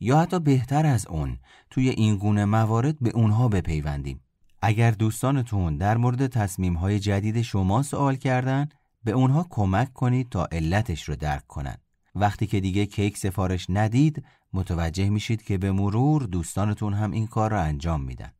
یا 0.00 0.20
حتی 0.20 0.38
بهتر 0.38 0.86
از 0.86 1.06
اون 1.06 1.38
توی 1.70 1.88
این 1.88 2.16
گونه 2.16 2.44
موارد 2.44 2.98
به 3.00 3.10
اونها 3.10 3.48
بپیوندیم. 3.48 4.20
اگر 4.62 4.90
دوستانتون 4.90 5.76
در 5.76 5.96
مورد 5.96 6.26
تصمیم 6.26 6.74
های 6.74 6.98
جدید 6.98 7.42
شما 7.42 7.82
سوال 7.82 8.16
کردن 8.16 8.68
به 9.04 9.12
اونها 9.12 9.46
کمک 9.50 9.92
کنید 9.92 10.28
تا 10.28 10.48
علتش 10.52 11.08
رو 11.08 11.16
درک 11.16 11.46
کنند 11.46 11.80
وقتی 12.14 12.46
که 12.46 12.60
دیگه 12.60 12.86
کیک 12.86 13.18
سفارش 13.18 13.66
ندید 13.68 14.24
متوجه 14.52 15.08
میشید 15.08 15.42
که 15.42 15.58
به 15.58 15.72
مرور 15.72 16.22
دوستانتون 16.22 16.94
هم 16.94 17.10
این 17.10 17.26
کار 17.26 17.50
را 17.50 17.60
انجام 17.62 18.02
میدن. 18.02 18.32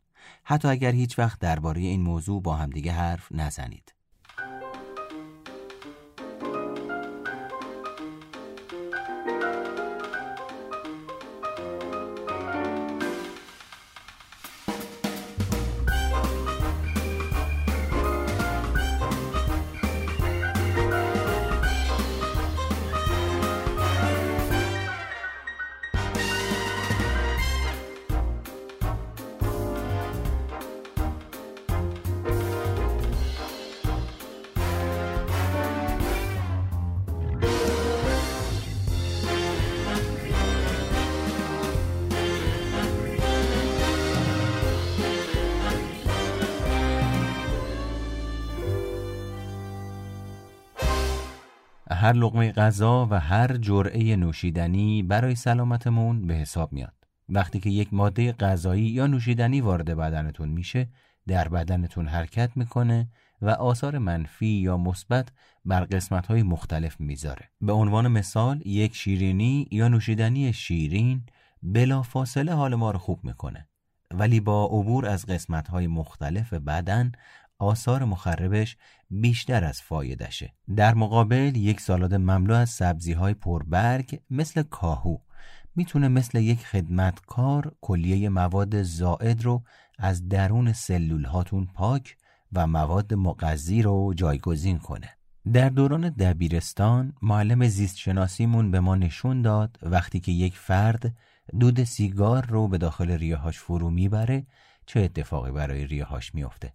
حتی 0.45 0.69
اگر 0.69 0.93
هیچ 0.93 1.19
وقت 1.19 1.39
درباره 1.39 1.81
این 1.81 2.03
موضوع 2.03 2.43
با 2.43 2.57
همدیگه 2.57 2.93
حرف 2.93 3.29
نزنید. 3.31 3.96
هر 51.91 52.13
لقمه 52.13 52.53
غذا 52.53 53.07
و 53.11 53.21
هر 53.21 53.57
جرعه 53.57 54.17
نوشیدنی 54.17 55.03
برای 55.03 55.35
سلامتمون 55.35 56.27
به 56.27 56.35
حساب 56.35 56.73
میاد. 56.73 56.95
وقتی 57.29 57.61
که 57.61 57.71
یک 57.71 57.95
ماده 57.95 58.33
غذایی 58.33 58.85
یا 58.85 59.07
نوشیدنی 59.07 59.61
وارد 59.61 59.97
بدنتون 59.97 60.49
میشه، 60.49 60.89
در 61.27 61.49
بدنتون 61.49 62.09
حرکت 62.09 62.57
می‌کنه 62.57 63.09
و 63.43 63.51
آثار 63.51 63.99
منفی 63.99 64.47
یا 64.47 64.77
مثبت 64.77 65.29
بر 65.65 65.81
قسمت‌های 65.81 66.43
مختلف 66.43 67.01
می‌ذاره. 67.01 67.51
به 67.61 67.73
عنوان 67.73 68.09
مثال، 68.09 68.67
یک 68.67 68.95
شیرینی 68.95 69.69
یا 69.71 69.89
نوشیدنی 69.89 70.53
شیرین 70.53 71.23
بلا 71.63 72.03
فاصله 72.03 72.55
حال 72.55 72.75
ما 72.75 72.91
رو 72.91 72.99
خوب 72.99 73.25
می‌کنه. 73.25 73.69
ولی 74.11 74.41
با 74.41 74.65
عبور 74.67 75.07
از 75.07 75.27
قسمت‌های 75.27 75.87
مختلف 75.87 76.53
بدن 76.53 77.13
آثار 77.59 78.05
مخربش 78.05 78.77
بیشتر 79.11 79.65
از 79.65 79.83
فایدشه. 79.83 80.55
در 80.77 80.95
مقابل 80.95 81.57
یک 81.57 81.81
سالاد 81.81 82.15
مملو 82.15 82.55
از 82.55 82.71
سبزی 82.71 83.13
های 83.13 83.35
پربرگ 83.35 84.21
مثل 84.31 84.63
کاهو 84.63 85.19
می‌تونه 85.77 86.09
مثل 86.09 86.39
یک 86.39 86.67
خدمتکار 86.67 87.75
کلیه 87.81 88.29
مواد 88.29 88.83
زائد 88.83 89.43
رو 89.45 89.63
از 89.99 90.29
درون 90.29 90.73
سلول 90.73 91.25
هاتون 91.25 91.67
پاک 91.75 92.17
و 92.53 92.67
مواد 92.67 93.15
مغذی 93.15 93.83
رو 93.83 94.15
جایگزین 94.15 94.79
کنه. 94.79 95.11
در 95.53 95.69
دوران 95.69 96.09
دبیرستان 96.09 97.13
معلم 97.23 97.69
زیست 97.69 97.97
شناسیمون 97.97 98.71
به 98.71 98.81
ما 98.81 98.95
نشون 98.95 99.43
داد 99.43 99.79
وقتی 99.83 100.21
که 100.21 100.33
یک 100.33 100.59
فرد 100.59 101.17
دود 101.61 101.85
سیگار 101.85 102.47
رو 102.47 102.69
به 102.69 102.79
داخل 102.79 103.11
ریهاش 103.11 103.59
فرو 103.59 103.91
می‌بره 103.91 104.47
چه 104.87 105.01
اتفاقی 105.01 105.51
برای 105.51 105.87
ریهاش 105.87 106.35
میافته؟ 106.35 106.73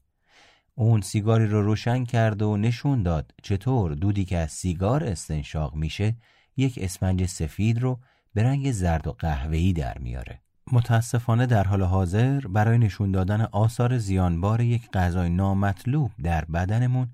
اون 0.76 1.02
سیگاری 1.02 1.48
رو 1.48 1.62
روشن 1.62 2.04
کرد 2.04 2.42
و 2.42 2.58
نشون 2.58 3.04
داد 3.04 3.34
چطور 3.44 3.94
دودی 3.94 4.26
که 4.26 4.38
از 4.38 4.52
سیگار 4.52 5.04
استنشاق 5.04 5.76
میشه 5.76 6.16
یک 6.58 6.80
اسفنج 6.82 7.26
سفید 7.26 7.80
رو 7.80 8.00
به 8.34 8.44
رنگ 8.44 8.72
زرد 8.72 9.08
و 9.08 9.12
قهوه‌ای 9.12 9.74
در 9.74 9.98
میاره. 9.98 10.42
متاسفانه 10.72 11.46
در 11.46 11.64
حال 11.64 11.84
حاضر 11.84 12.40
برای 12.40 12.78
نشون 12.78 13.12
دادن 13.12 13.42
آثار 13.42 13.98
زیانبار 13.98 14.62
یک 14.62 14.90
غذای 14.90 15.30
نامطلوب 15.30 16.12
در 16.24 16.46
بدنمون 16.46 17.10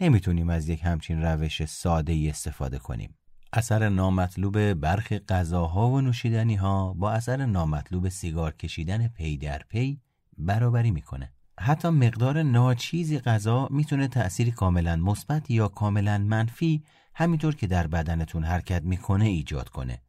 نمی‌تونیم 0.00 0.50
از 0.50 0.68
یک 0.68 0.80
همچین 0.84 1.22
روش 1.22 1.64
ساده 1.64 2.12
ای 2.12 2.28
استفاده 2.28 2.78
کنیم. 2.78 3.14
اثر 3.52 3.88
نامطلوب 3.88 4.72
برخی 4.74 5.18
غذاها 5.18 5.88
و 5.88 6.00
نوشیدنی 6.00 6.54
ها 6.54 6.92
با 6.94 7.12
اثر 7.12 7.46
نامطلوب 7.46 8.08
سیگار 8.08 8.52
کشیدن 8.52 9.08
پی 9.08 9.36
در 9.36 9.62
پی 9.68 10.00
برابری 10.38 10.90
می‌کنه. 10.90 11.32
حتی 11.62 11.88
مقدار 11.88 12.42
ناچیزی 12.42 13.18
غذا 13.18 13.68
می‌تونه 13.70 14.08
تأثیری 14.08 14.50
کاملا 14.50 14.96
مثبت 14.96 15.50
یا 15.50 15.68
کاملا 15.68 16.18
منفی 16.18 16.82
همینطور 17.14 17.54
که 17.54 17.66
در 17.66 17.86
بدنتون 17.86 18.44
حرکت 18.44 18.82
می‌کنه 18.82 19.24
ایجاد 19.24 19.68
کنه. 19.68 20.02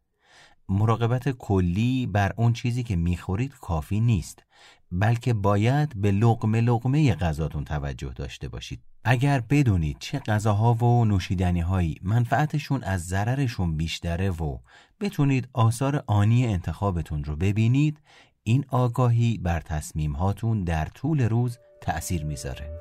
مراقبت 0.70 1.30
کلی 1.30 2.06
بر 2.06 2.34
اون 2.38 2.54
چیزی 2.54 2.84
که 2.84 2.96
می‌خورید 2.96 3.54
کافی 3.62 4.00
نیست 4.00 4.44
بلکه 4.92 5.34
باید 5.34 6.02
به 6.02 6.12
لقمه 6.12 6.62
لقمه 6.62 7.16
غذاتون 7.16 7.64
توجه 7.64 8.14
داشته 8.16 8.48
باشید 8.48 8.84
اگر 9.04 9.40
بدونید 9.40 9.98
چه 10.00 10.20
غذاها 10.20 10.74
و 10.74 11.06
نوشیدنی 11.06 11.62
هایی 11.62 11.96
منفعتشون 12.02 12.84
از 12.84 13.08
ضررشون 13.08 13.78
بیشتره 13.78 14.30
و 14.30 14.58
بتونید 15.00 15.50
آثار 15.54 16.04
آنی 16.08 16.46
انتخابتون 16.46 17.24
رو 17.24 17.36
ببینید 17.36 18.00
این 18.46 18.66
آگاهی 18.70 19.38
بر 19.38 19.60
تصمیم 19.60 20.12
هاتون 20.12 20.64
در 20.64 20.86
طول 20.86 21.22
روز 21.22 21.60
تأثیر 21.82 22.26
می‌ذاره. 22.26 22.80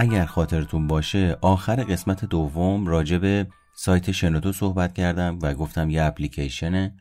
اگر 0.00 0.24
خاطرتون 0.24 0.86
باشه 0.86 1.38
آخر 1.40 1.84
قسمت 1.84 2.24
دوم 2.24 2.86
راجع 2.86 3.18
به 3.18 3.46
سایت 3.74 4.10
شنوتو 4.10 4.52
صحبت 4.52 4.94
کردم 4.94 5.38
و 5.42 5.54
گفتم 5.54 5.90
یه 5.90 6.02
اپلیکیشنه 6.02 6.96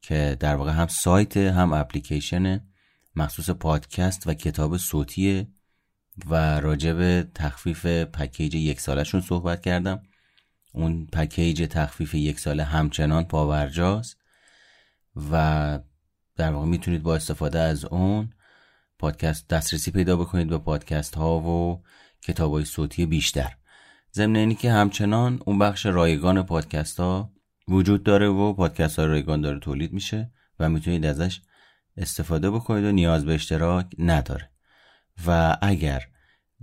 که 0.00 0.36
در 0.40 0.56
واقع 0.56 0.72
هم 0.72 0.86
سایت 0.86 1.36
هم 1.36 1.72
اپلیکیشنه. 1.72 2.64
مخصوص 3.16 3.50
پادکست 3.50 4.26
و 4.26 4.34
کتاب 4.34 4.76
صوتیه 4.76 5.48
و 6.26 6.60
راجع 6.60 6.92
به 6.92 7.28
تخفیف 7.34 7.86
پکیج 7.86 8.54
یک 8.54 8.80
سالشون 8.80 9.20
صحبت 9.20 9.62
کردم. 9.62 10.02
اون 10.72 11.06
پکیج 11.06 11.66
تخفیف 11.70 12.14
یک 12.14 12.40
ساله 12.40 12.64
همچنان 12.64 13.24
پاورجاست 13.24 14.16
و 15.30 15.78
در 16.36 16.52
واقع 16.52 16.66
می‌تونید 16.66 17.02
با 17.02 17.14
استفاده 17.14 17.58
از 17.58 17.84
اون 17.84 18.32
پادکست 18.98 19.48
دسترسی 19.48 19.90
پیدا 19.90 20.16
بکنید 20.16 20.48
به 20.48 20.58
پادکست 20.58 21.14
ها 21.14 21.40
و 21.40 21.82
کتاب 22.22 22.52
های 22.52 22.64
صوتی 22.64 23.06
بیشتر. 23.06 23.52
ضمن 24.14 24.36
اینی 24.36 24.54
که 24.54 24.72
همچنان 24.72 25.40
اون 25.46 25.58
بخش 25.58 25.86
رایگان 25.86 26.42
پادکست 26.42 27.00
ها 27.00 27.32
وجود 27.68 28.02
داره 28.02 28.28
و 28.28 28.52
پادکست 28.52 28.98
های 28.98 29.08
رایگان 29.08 29.40
داره 29.40 29.58
تولید 29.58 29.92
میشه 29.92 30.32
و 30.58 30.68
می‌تونید 30.68 31.06
ازش 31.06 31.40
استفاده 31.96 32.50
بکنید 32.50 32.84
و 32.84 32.92
نیاز 32.92 33.24
به 33.24 33.34
اشتراک 33.34 33.86
نداره. 33.98 34.50
و 35.26 35.56
اگر 35.62 36.02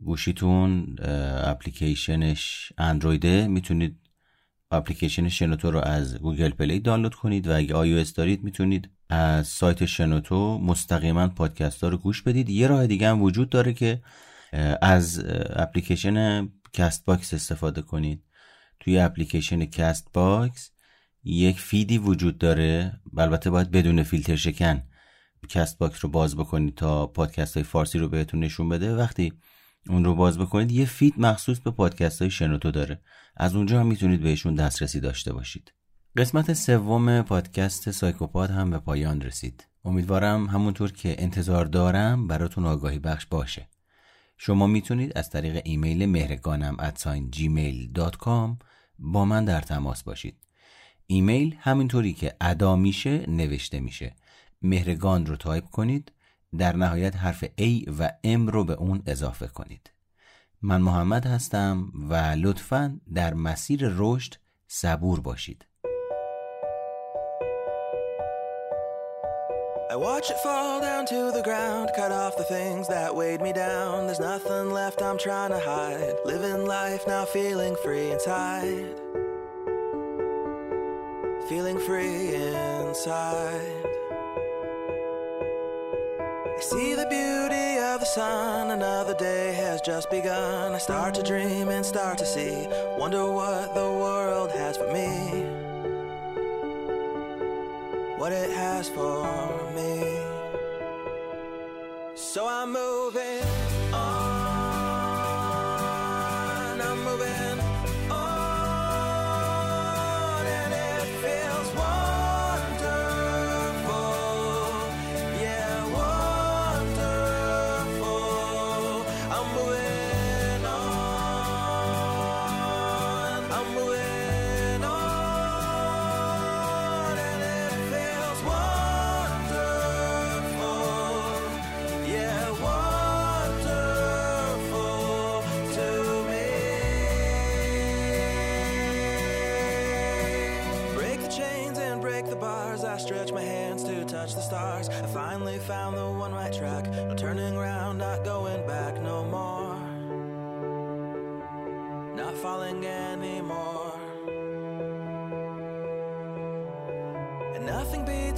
گوشیتون 0.04 0.96
اپلیکیشنش 1.44 2.74
اندرویده 2.78 3.48
می‌تونید 3.48 4.00
اپلیکیشن 4.72 5.30
شنوتو 5.30 5.72
رو 5.72 5.80
از 5.80 6.18
Google 6.18 6.50
Play 6.50 6.80
دانلود 6.80 7.16
کنید 7.16 7.48
و 7.48 7.56
اگه 7.56 7.76
آی 7.76 8.04
دارید 8.04 8.44
می‌تونید 8.44 8.90
از 9.10 9.48
سایت 9.48 9.86
شنوتو 9.86 10.58
مستقیما 10.58 11.28
پادکست 11.28 11.84
ها 11.84 11.90
رو 11.90 11.98
گوش 11.98 12.22
بدید. 12.22 12.50
یه 12.50 12.68
راه 12.68 12.88
دیگه 12.88 13.10
هم 13.10 13.22
وجود 13.22 13.50
داره 13.50 13.74
که 13.74 14.02
از 14.82 15.24
اپلیکیشن 15.50 16.50
Castbox 16.74 17.34
استفاده 17.34 17.82
کنید. 17.82 18.24
توی 18.80 19.00
اپلیکیشن 19.00 19.66
Castbox 19.66 20.72
یک 21.24 21.60
feed 21.60 21.90
ی 21.90 21.98
وجود 21.98 22.38
داره. 22.38 23.00
البته 23.18 23.50
باید 23.50 23.72
بدون 23.72 24.04
فیلتر 24.04 24.36
شکن 24.36 24.84
Castbox 25.50 26.04
رو 26.04 26.10
باز 26.10 26.36
بکنید 26.36 26.76
تا 26.76 27.08
پادکست 27.08 27.54
های 27.54 27.64
فارسی 27.64 28.00
رو 28.00 28.10
بهتون 28.10 28.40
نشون 28.40 28.70
بده. 28.70 28.96
وقتی 28.96 29.34
اون 29.88 30.06
رو 30.06 30.16
باز 30.16 30.40
بکنید 30.40 30.72
یه 30.72 30.86
feed 30.86 31.14
مخصوص 31.18 31.60
به 31.60 31.72
پادکست 31.72 32.22
های 32.22 32.32
شنوتو 32.32 32.72
داره. 32.72 33.02
از 33.38 33.56
اونجا 33.56 33.80
هم 33.80 33.88
می‌تونید 33.88 34.22
بهشون 34.22 34.56
دسترسی 34.56 35.00
داشته 35.00 35.34
باشید. 35.34 35.74
قسمت 36.18 36.54
سوم 36.54 37.22
پادکست 37.22 37.92
سایکوپاد 37.92 38.50
هم 38.50 38.70
به 38.70 38.80
پایان 38.80 39.22
رسید. 39.22 39.68
امیدوارم 39.86 40.48
همونطور 40.48 40.92
که 40.92 41.16
انتظار 41.20 41.66
دارم 41.66 42.28
براتون 42.28 42.66
آگاهی 42.66 43.00
بخش 43.00 43.26
باشه. 43.26 43.70
شما 44.42 44.68
می‌تونید 44.68 45.18
از 45.18 45.30
طریق 45.30 45.62
ایمیل 45.66 46.06
مهرگان 46.06 46.56
AM 46.56 46.76
at 46.80 46.97
sign 46.97 47.32
Gmail 47.32 47.94
با 49.00 49.26
من 49.26 49.46
در 49.46 49.62
تماس 49.62 50.04
باشید. 50.04 50.38
ایمیل 51.08 51.56
همینطوری 51.60 52.14
که 52.14 52.36
ادا 52.42 52.76
میشه 52.76 53.30
نوشته 53.30 53.80
میشه. 53.80 54.16
مهرگان 54.62 55.26
رو 55.26 55.36
تایپ 55.36 55.66
کنید. 55.70 56.12
در 56.58 56.76
نهایت 56.76 57.16
حرف 57.16 57.46
A 57.46 57.90
و 58.00 58.10
M 58.26 58.50
رو 58.50 58.64
به 58.64 58.74
اون 58.74 59.04
اضافه 59.06 59.48
کنید. 59.48 59.92
من 60.62 60.82
محمد 60.82 61.26
هستم 61.26 61.92
و 62.10 62.14
لطفا 62.16 63.00
در 63.14 63.34
مسیر 63.34 63.82
رشد 63.96 64.34
صبور 64.68 65.20
باشید. 65.20 65.66
I 69.92 69.96
watch 69.96 70.30
it 70.30 70.38
fall 70.38 70.80
down 70.80 71.08
to 71.08 71.32
the 71.32 71.42
ground, 71.42 71.90
cut 71.96 72.12
off 72.12 72.38
the 72.38 72.44
things 72.44 72.88
that 72.90 73.16
weighed 73.16 73.42
me 73.42 73.52
down. 73.52 74.06
There's 74.06 74.20
nothing 74.20 74.70
left 74.70 75.02
I'm 75.02 75.18
trying 75.18 75.50
to 75.50 75.58
hide. 75.58 76.14
Living 76.26 76.68
life 76.68 77.08
now, 77.08 77.26
feeling 77.26 77.76
free 77.84 78.12
inside. 78.12 78.86
Feeling 81.50 81.80
free 81.80 82.36
inside. 82.36 83.74
I 86.46 86.62
see 86.62 86.94
the 86.94 87.08
beauty 87.10 87.80
of 87.82 88.02
the 88.02 88.06
sun, 88.06 88.70
another 88.70 89.16
day 89.16 89.54
has 89.54 89.82
just 89.82 90.12
begun. 90.12 90.76
I 90.76 90.78
start 90.78 91.16
to 91.16 91.24
dream 91.24 91.70
and 91.70 91.84
start 91.84 92.20
to 92.20 92.28
see, 92.28 92.68
wonder 92.96 93.26
what 93.32 93.74
the 93.74 93.90
world 93.90 94.52
has 94.52 94.78
for 94.78 94.94
me. 94.94 95.49
What 98.30 98.38
it 98.38 98.52
has 98.52 98.90
for 98.90 99.26
me. 99.74 100.22
So 102.14 102.48
I'm 102.48 102.72
moving 102.72 103.39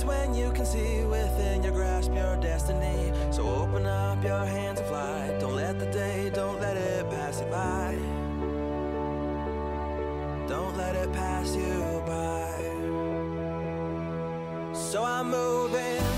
when 0.03 0.33
you 0.33 0.51
can 0.51 0.65
see 0.65 1.03
within 1.03 1.63
your 1.63 1.73
grasp 1.73 2.13
your 2.13 2.35
destiny. 2.37 3.11
So 3.31 3.47
open 3.47 3.85
up 3.85 4.23
your 4.23 4.45
hands 4.45 4.79
and 4.79 4.87
fly. 4.87 5.35
Don't 5.39 5.55
let 5.55 5.79
the 5.79 5.85
day, 5.87 6.31
don't 6.33 6.59
let 6.59 6.77
it 6.77 7.09
pass 7.09 7.41
you 7.41 7.47
by. 7.47 7.97
Don't 10.47 10.75
let 10.77 10.95
it 10.95 11.11
pass 11.13 11.55
you 11.55 12.03
by. 12.05 12.51
So 14.73 15.03
I'm 15.03 15.29
moving 15.31 16.10